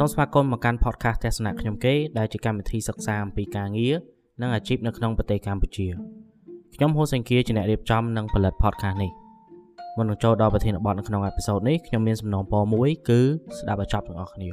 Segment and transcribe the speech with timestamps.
[0.00, 3.94] សូមស្វាគមន៍មកកាន់ podcast ទស្សនៈខ្ញុំគេដែលជាកម្មវិធីសិក្សាអំពីការងារ
[4.40, 5.86] និងអាជីពនៅក្នុងប្រទេសកម្ពុជា
[6.74, 9.10] ខ្ញុំហូសេងគៀជាអ្នករៀបចំនិងផលិត podcast នេះ
[9.96, 13.20] មុននឹងចូលដល់ប្រធានបទនៅក្នុងអេពីសូតនេះខ្ញុំមានសំណងពរមួយគឺ
[13.58, 14.48] ស្ដាប់ឲ្យចប់ទាំងអស់គ្នា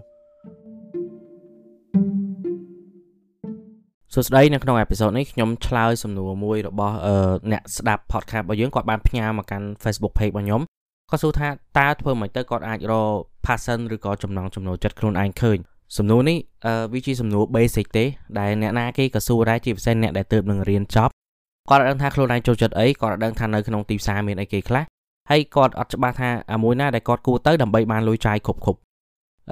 [4.14, 6.96] សួស្តីនៅក្នុងអេពីសូតនេះខ្ញុំឆ្លើយសំណួរមួយរបស់
[7.52, 10.62] អ្នកស្ដាប់ podcast របស់យើងគាត់បានផ្ញើមកកាន់ Facebook page របស់ខ្ញុំ
[11.10, 15.58] គាត់សួរថាតើធ្វើម៉េចទៅគាត់អាចរក passion ឬក៏ចំណងចំណូលចិត្តខ្លួនឯងឃើញ
[15.98, 18.06] សំណួរនេះអឺវាជាសំណួរ basic ទេ
[18.40, 21.12] ដែលអ្នកណាគេក៏សួរដែរជាពិសេសអ្នកដែលទើបនឹងរៀនចប់
[21.70, 24.84] គាត់អត់ដឹងថាខ្លួនឯងចូលចិត្តអីគាត់អត់ដឹងថានៅក្នុងទីផ្សារមានអីគេខ្លះ
[25.30, 28.80] ហើយគាត់អត់ច្បាស់ថាអាមួយណាដែលគាត់គួរទៅដើម្បីបានលុយចាយគ្រប់គ្រប់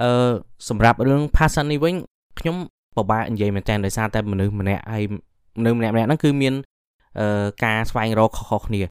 [0.02, 0.30] អឺ
[0.68, 1.94] សម្រាប់រឿង passion នេះវិញ
[2.40, 2.56] ខ្ញុំ
[2.96, 5.04] ពិបាកនិយាយមែនតើដោយសារតែមនុស្សម្នាក់ហើយ
[5.58, 6.54] មនុស្សម្នាក់ម្នាក់ហ្នឹងគឺមាន
[7.20, 8.82] អឺការស្វែងរកខុសៗគ្នា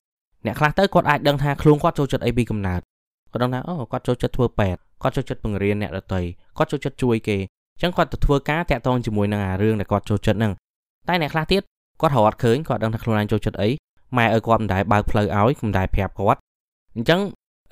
[0.45, 2.81] អ្នកខ្លះទៅគាត់អាចដឹងថាខ្លួនគាត់ចូលចិត្តអីពីកំណើត
[3.31, 6.21] គាត់ដឹងថាអូគាត់ចូលចិត្តធ្វើពេទ្យគាត់ចូលចិត្តបង្រៀនអ្នកដទៃ
[6.57, 7.37] គាត់ចូលចិត្តជួយគេ
[7.75, 10.53] អញ្ចឹងគាត់ទៅធ្វើការតាក់ទងជាមួយនឹងអារឿងដែលគាត់ចូលចិត្តហ្នឹង
[11.07, 11.61] តែអ្នកខ្លះទៀត
[12.01, 13.69] គាត់រត់ឃើញគាត់ដឹងថាខ្លួនឯងចូលចិត្តអី
[14.17, 16.39] ម៉ែឲ្យគាត់មិនដែលបើកផ្លូវឲ្យមិនដែលប្រាប់គាត់
[16.95, 17.21] អញ្ចឹង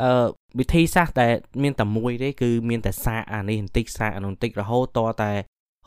[0.01, 0.25] អឺ
[0.59, 1.27] វិធីសាស្ត្រតែ
[1.63, 5.35] មានតែមួយទេគឺមានតែសាកអានេះបន្តិចសាកអានោះបន្តិចរហូតតតែរ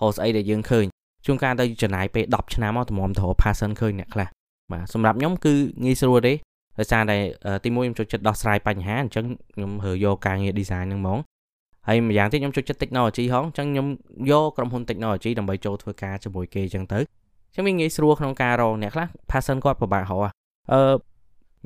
[0.01, 0.85] កស្អីដែលយើងឃើញ
[1.27, 4.29] ជួនកាលទៅចំណាយពេល10ឆ្នាំមកតម្រាំទៅ passion ឃើញអ្នកខ្លះ
[4.73, 6.33] បាទសម្រាប់ខ្ញុំគឺងាយស្រួលទេ
[6.79, 7.17] ដោយសារតែ
[7.65, 11.19] ទីមួយខ្ញុំចូលចិត្តដោះស្រាយបញ្ហាអញ្ចឹងខ្ញុំរើយកការងារ design ហ្នឹងហ្មង
[11.89, 13.87] ហើយម្យ៉ាងទៀតខ្ញុំចូលចិត្ត technology ហងអញ្ចឹងខ្ញុំ
[14.31, 20.21] យកក្រុមហ៊ុន technology ដើម្បីចូលធ្វើការជាមួយគេអញ្ចឹងទៅអញ្ចឹងវាងាយស្រួលក្នុងការរកអ្នកខ្លះ passion គាត់ពិបាករក
[20.73, 20.95] អឺ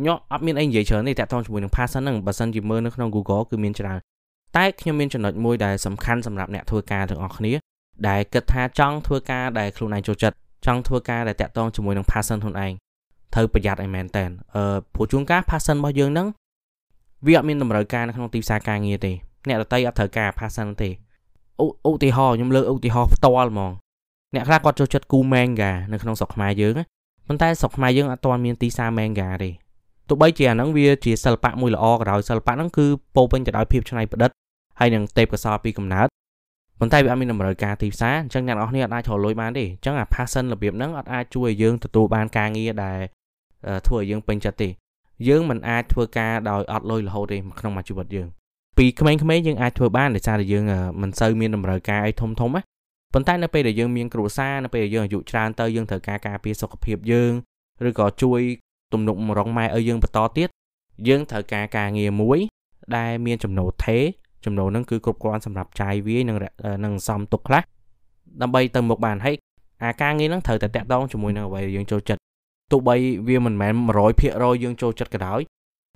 [0.07, 3.99] ញ៉អត់មានអីនិយាយច្រើនទេតាក់ទងជាមួយនឹង passion ហ្នឹងបើសិនជាមើលនៅក្នុង Google គឺមានច្រើន
[4.57, 7.53] តែខ្ញុំមានចំណុចមួយដែលសំខាន់សម្រាប់អ្នកធ្វើការទាំងអស់គ្នា
[8.09, 10.37] ដែលគិតថាចង់ធ្វើការដែលខ្លួនឯងចូលចិត្ត
[10.67, 12.73] ចង់ធ្វើការដែលតាក់ទងជាមួយនឹង passion ខ្លួនឯង
[13.35, 16.29] ត្រូវប្រយ័ត្នឲ្យមែនតើអឺព្រោះជួនកាល passion របស់យើងហ្នឹង
[17.27, 19.13] វាអត់មានតម្រូវការនៅក្នុងទីផ្សារការងារទេ
[19.49, 20.91] អ្នកដតីអត់ត្រូវការ passion ទេ
[21.89, 23.73] ឧទាហរណ៍ខ្ញុំលើកឧទាហរណ៍ផ្ទាល់ហ្មង
[24.35, 26.73] អ្នកខ្លះគាត់ចូលចិត្តគូ manga នៅក្នុងស្រុកខ្មែរយើង
[27.27, 29.51] ប៉ុន្តែស្រុកខ្មែរយើងអត់ទាន់មានទីផ្សារ manga ទេ
[30.09, 32.87] ទោះបីជាអាហ្នឹងវាជាសិល្បៈមួយល្អក៏ដោយសិល្បៈហ្នឹងគឺ
[33.17, 34.31] ពោពេញទៅដោយភាពច្នៃប្រឌិត
[34.79, 36.09] ហើយនឹងទេពកោសល្យពីកំណើត
[36.81, 42.99] ប៉ុន្តែវាអត់មានតម្រូវការទីផ្សារអញ្ចឹងអ្នកនរគ្នាអត់អាចរកលុយបានទេអញ្ចឹងអា passion របៀបហ្នឹងអត់អាចជួយឲ្យយើងទទួលបានការងារដែល
[43.87, 44.69] ធ្វើឲ្យយើងពេញចិត្តទេ
[45.29, 48.29] យើងមិនអាចធ្វើការដោយអត់លុយរហូតទេក្នុងមួយជីវិតយើង
[48.79, 50.65] ពីក្មេងៗយើងអាចធ្វើបានដោយសារតែយើង
[51.03, 52.63] មិនសូវមានតម្រូវការអីធំធំណា
[53.15, 57.33] ប៉ុន្តែនៅពេលដែលយើងមានគ្រួសារនៅពេលដែលយើងអាយុច្រើនទៅយើងត្រូវការការពារសុខភាពយើង
[57.89, 58.41] ឬក៏ជួយ
[58.93, 60.49] ទំនុកម្រងម៉ែឲ្យយើងបន្តទៀត
[61.09, 62.39] យើងត្រូវការការងារមួយ
[62.97, 64.03] ដែលមានចំណូលថេរ
[64.45, 66.37] ចំណូលហ្នឹងគឺគ្រប់គ្រាន់សម្រាប់ចាយវាយនិង
[66.85, 67.63] នឹងសំទុកខ្លះ
[68.43, 69.37] ដើម្បីទៅមុខបានហើយ
[69.83, 72.18] អាការងារហ្នឹងត្រូវតែតាក់ទងជាមួយនឹងអ្វីដែលយើងចូលចិត្ត
[72.71, 72.97] ទោះបី
[73.29, 73.75] វាមិនមែន
[74.19, 75.41] 100%យើងចូលចិត្តក៏ដោយ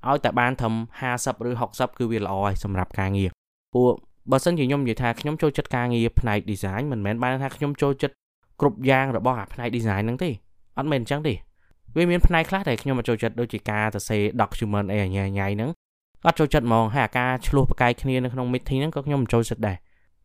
[0.07, 0.73] ឲ្យតែបានត្រឹម
[1.11, 3.29] 50ឬ60គឺវាល្អហើយសម្រាប់ការងារ
[3.73, 3.87] ព្រោះ
[4.31, 8.15] បើសិនជាខ្ញុំនិយាយថាខ្ញុំចូលចិត្តការងារផ្នែក design មិនមែនបានថាខ្ញុំចូលចិត្ត
[8.59, 10.29] គ្រប់យ៉ាងរបស់អាផ្នែក design ហ្នឹងទេ
[10.77, 11.33] អត់មែនអញ្ចឹងទេ
[11.95, 15.69] វាមានផ្នែកខ្លះដែលខ្ញុំមកចូលចិត្តដូចជាការសរសេរ document អីអញ្ញាញ៉ៃហ្នឹង
[16.27, 19.77] អត់ចូលចិត្តហ្មងហើយអាការឆ្លោះប្រកែកគ្នានៅក្នុង meeting ហ្នឹងក៏ខ្ញុំមិនចូលចិត្តដែរ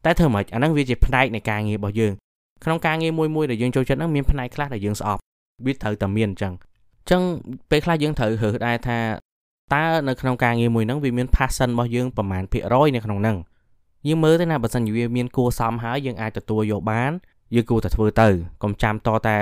[0.04, 2.12] តែធ្វើម៉េចអាហ្នឹងវាជាផ្នែកនៃការងាររបស់យើង
[2.64, 5.20] ក្នុងការងារមួយមួយដែលយើងចូលចិត្តហ្នឹងមានផ្នែកខ្លះដែលយើងស្អប់
[5.64, 7.22] វាត្រូវតែមានអញ្ចឹងអញ្ចឹង
[7.70, 8.98] ពេលខ្លះយើងត្រូវរើសដែរថា
[9.74, 13.36] តើនៅក្នុងការងារមួយហ្នឹងវាមាន passion របស់យើងប្រមាណភាគរយនៅក្នុងហ្នឹង
[14.06, 17.12] យើងមើលទៅណាបើសិនជាវាមានគួរសមហើយយើងអាចទទួលយកបាន
[17.54, 18.28] យើងគួរតែធ្វើទៅ
[18.62, 19.36] កុំចាំតតែ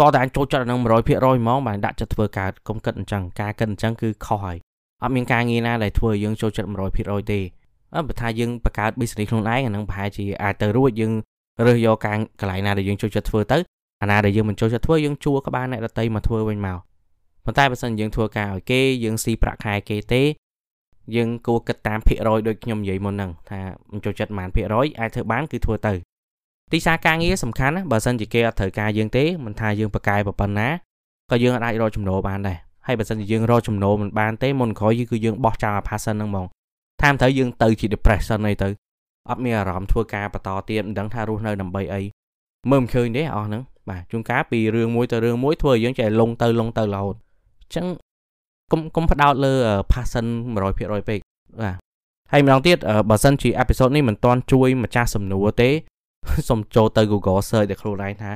[0.00, 4.56] តតែអញចូលចិត្តនឹង100%ហ្មងបានដាក់ចិត្តធ្វើកើតកុំគិតអញ្ចឹងការគិតអញ្ចឹងគឺខុសហើយ
[5.02, 6.68] អត់មានការងារណាដែលធ្វើឲ្យយើងចូលចិត្ត
[7.00, 7.40] 100%ទេ
[7.94, 11.12] អើបើថាយើងបង្កើត business ខ្លួនឯងអានឹងប្រហែលជាអាចទៅរួចយើង
[11.66, 13.58] រើសយកការកន្លែងណាដែលយើងចូលចិត្តធ្វើទៅ
[14.02, 16.78] អាណាដែលយើងមិនចូលចិត្តធ្វើយើងជួក្បាលអ្នកដតីមកធ្វើវិញមក
[17.44, 20.22] ប៉ុន្តែបើសិនយើងធ្វើការឲ្យគេយើងស៊ីប្រាក់ខែគេទេ
[21.16, 23.60] យើងគួរគិតតាមភាគរយដូចខ្ញុំនិយាយមុនហ្នឹងថា
[23.92, 25.94] មិនចូលចិត្តប៉ុន្មានភាគរយអាចធ្វើបានគឺធ្វើទៅ
[26.72, 30.68] ទីផ្សារការងារសំខាន់ណាបើសិនជាគេអត់ត្រូវការយើងទេមិនថាយើងប្រកែប៉ុណ្ណា
[31.30, 36.46] ក៏យើងអាចរកចំណូលបានដែរហើយបើសិនជាយើងរកចំណូលមិនបានទេមុនក្រោយគឺយើងបោះចោលអា passion ហ្នឹងហ្មង
[37.02, 38.68] តាមត្រូវយើងទៅជា depression អីទៅ
[39.30, 42.02] អត់មានអារម្មណ៍ធ្វើការបន្តទៀតមិនដឹងថារស់នៅដើម្បីអី
[42.70, 47.16] មើលមិនឃើញទេអស់ហ្នឹង បាទជួនកាលពីរឿងមួយទៅរឿងមួយធ្វើឲ្យយើងចេះលងទៅលងទៅរហូត
[47.62, 47.86] អញ្ចឹង
[48.72, 49.52] កុំកុំផ្ដោតលើ
[49.92, 50.26] passion
[50.66, 51.20] 100%ពេក
[51.62, 51.76] បាទ
[52.32, 52.76] ហើយម្ដងទៀត
[53.10, 55.70] បើសិនជាអេពីសូតនេះមិនទាន់ជួយម្ចាស់សំណួរទេ
[56.48, 58.30] សូមចូលទៅ Google search តែខ្លួនឯងថា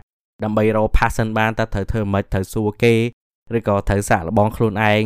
[0.44, 2.94] ដើម្បីរក passion បានតើត្រូវធ្វើម៉េចត្រូវសួរគេ
[3.56, 5.04] ឬក៏ត្រូវសាកល្បងខ្លួនឯង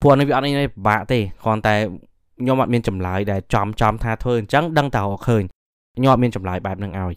[0.00, 1.74] ព្រោះនេះវាអត់នេះពិបាកទេគ្រាន់តែ
[2.40, 5.42] ខ្ញុំអត់មានចម្លើយដែលចំចំថាធ្វើអញ្ចឹងដឹងតែរកឃើញ
[5.96, 7.14] ខ្ញុំអត់មានចម្លើយបែបហ្នឹងឲ្យ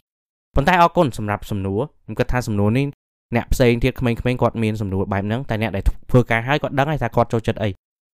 [0.55, 2.87] ប៉ុន្តែអរគុណសម្រាប់សំណួរខ្ញុំគិតថាសំណួរនេះ
[3.35, 7.69] អ្នកផ្សេងទៀតក្មេងៗគាត់មានសំណួរបែបហ្នឹងតែអ្នកដែលធ្វើការហើយគាត់ដឹងហើយថាគាត់ចូលចិត្តអី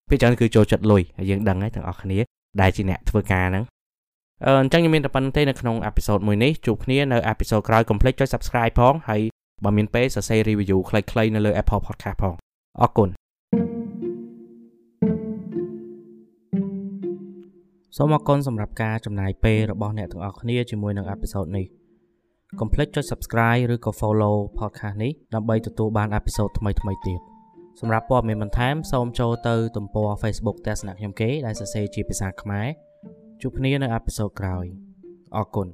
[0.09, 2.19] ពេលច្រើនគឺចូលចិត្តលុយហើយយើងដឹងហើយទាំងអស់គ្នា
[2.61, 3.65] ដែលជាអ្នកធ្វើការហ្នឹង
[4.47, 9.21] អឺអញ្ចឹងខ្ញុំមានតែប៉ុណ្្នឹងទេនៅក្នុងអេពីសូតមួយនេះជួបគ្នានៅអេពីសូតក្រោយកុំភ្លេចចុច Subscribe ផងហើយ
[9.65, 12.35] បើមានពេលសរសេរ review ខ្លីៗនៅលើ Apple Podcast ផង
[12.83, 13.09] អរគុណ
[17.97, 21.67] សូមអរគុណសម្រាប់ការចំណាយពេលរបស់អ្នកទាំងអស់គ្នាជាមួយនឹងអេពីសូតនេះ
[22.61, 27.21] កុំភ្លេចចុច Subscribe ឬក៏ Follow podcast នេះដើម្បីទទួលបានអេពីសូតថ្មីៗទៀត
[27.81, 32.67] សម្រាប់ព័ត៌មានបន្ថែមសូមចូលទៅទំព័រ Facebook ទស្សនៈខ្ញុំគេដែលសរសេរជាភាសាខ្មែរ
[33.43, 34.65] ជួបគ្នានៅអេពីសូតក្រោយ
[35.37, 35.69] អរគុណ